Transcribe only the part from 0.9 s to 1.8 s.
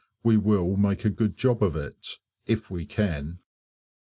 a good job of